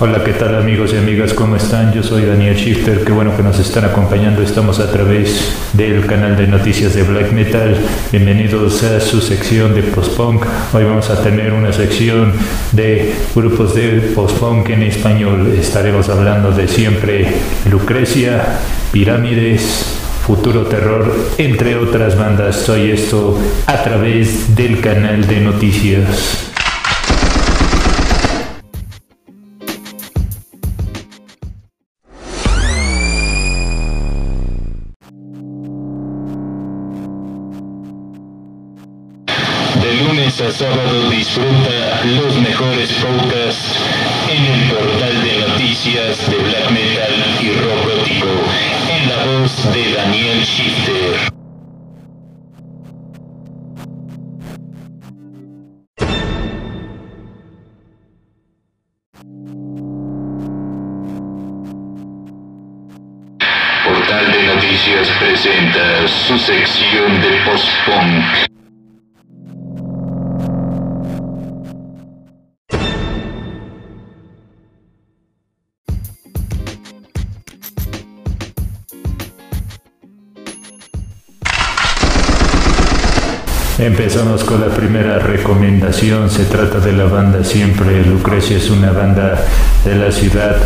[0.00, 1.32] Hola, ¿qué tal amigos y amigas?
[1.34, 1.92] ¿Cómo están?
[1.92, 4.42] Yo soy Daniel Shifter, qué bueno que nos están acompañando.
[4.42, 7.76] Estamos a través del canal de noticias de Black Metal.
[8.10, 10.46] Bienvenidos a su sección de post-punk.
[10.72, 12.32] Hoy vamos a tener una sección
[12.72, 15.54] de grupos de post-punk en español.
[15.56, 17.28] Estaremos hablando de siempre
[17.70, 18.58] Lucrecia,
[18.90, 22.56] Pirámides, Futuro Terror, entre otras bandas.
[22.56, 26.53] Soy esto a través del canal de noticias.
[40.24, 43.78] Lunes a sábado disfruta los mejores podcasts
[44.30, 47.84] en el portal de noticias de black metal y rock
[48.90, 51.30] en la voz de Daniel Shifter.
[63.84, 68.53] Portal de Noticias presenta su sección de post-punk.
[83.78, 86.30] Empezamos con la primera recomendación.
[86.30, 88.04] Se trata de la banda Siempre.
[88.04, 89.44] Lucrecia es una banda
[89.84, 90.56] de la ciudad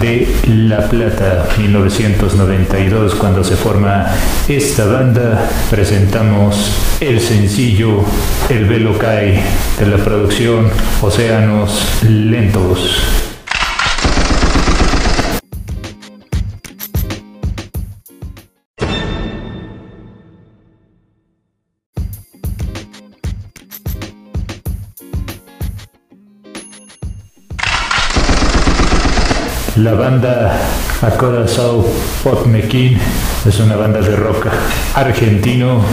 [0.00, 3.14] de La Plata, 1992.
[3.14, 4.06] Cuando se forma
[4.48, 8.04] esta banda, presentamos el sencillo
[8.48, 9.40] El velo cae
[9.78, 10.68] de la producción
[11.00, 13.27] Océanos Lentos.
[29.78, 30.58] La banda
[31.02, 31.86] Acorazao
[32.24, 32.98] Potmequín
[33.46, 34.48] es una banda de rock
[34.94, 35.84] argentino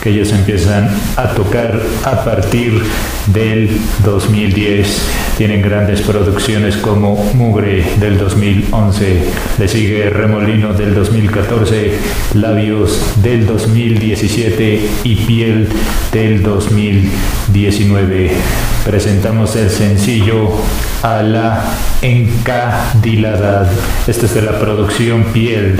[0.00, 2.80] que ellos empiezan a tocar a partir
[3.26, 3.68] del
[4.04, 5.08] 2010.
[5.38, 9.24] Tienen grandes producciones como Mugre del 2011,
[9.58, 11.98] le sigue Remolino del 2014,
[12.34, 15.68] Labios del 2017 y Piel
[16.12, 18.30] del 2019.
[18.84, 20.50] Presentamos el sencillo
[21.02, 21.64] a la
[22.02, 23.31] encadilada.
[24.06, 25.78] Esta es de la producción Piel.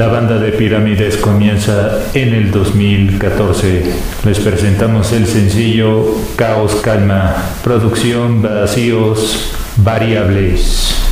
[0.00, 3.82] La banda de Pirámides comienza en el 2014.
[4.24, 11.09] Les presentamos el sencillo Caos Calma, producción Vacíos Variables.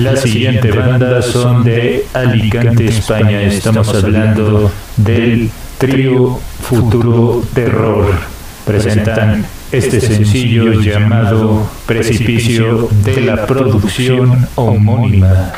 [0.00, 3.42] La siguiente banda son de Alicante, España.
[3.42, 8.06] Estamos hablando del trío Futuro Terror.
[8.64, 15.52] Presentan este sencillo llamado Precipicio de la producción homónima.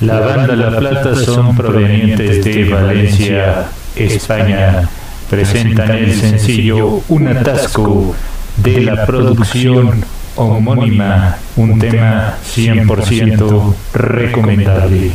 [0.00, 3.66] La banda La Plata son provenientes de Valencia,
[3.96, 4.88] España.
[5.28, 8.14] Presentan el sencillo Un atasco
[8.56, 10.04] de la producción
[10.36, 15.10] homónima, un tema 100% recomendable.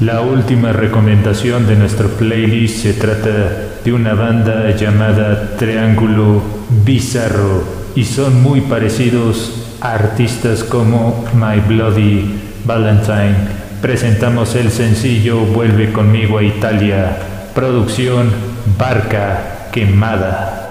[0.00, 6.42] La última recomendación de nuestro playlist se trata de una banda llamada Triángulo
[6.84, 7.62] Bizarro
[7.94, 12.24] y son muy parecidos a artistas como My Bloody
[12.64, 13.36] Valentine.
[13.80, 17.16] Presentamos el sencillo Vuelve conmigo a Italia,
[17.54, 18.32] producción
[18.76, 20.63] Barca Quemada.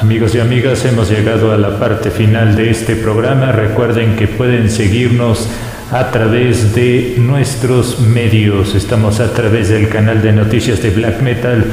[0.00, 3.52] Amigos y amigas, hemos llegado a la parte final de este programa.
[3.52, 5.46] Recuerden que pueden seguirnos
[5.92, 8.74] a través de nuestros medios.
[8.74, 11.66] Estamos a través del canal de noticias de Black Metal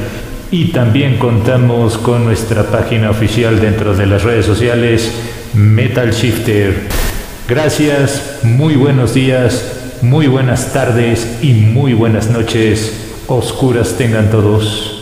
[0.50, 5.10] y también contamos con nuestra página oficial dentro de las redes sociales
[5.54, 6.82] Metal Shifter.
[7.48, 12.92] Gracias, muy buenos días, muy buenas tardes y muy buenas noches.
[13.26, 14.97] Oscuras tengan todos.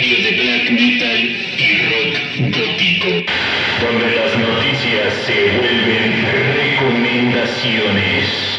[0.00, 2.16] De black metal y rock
[2.56, 3.10] gótico,
[3.82, 8.49] donde las noticias se vuelven recomendaciones.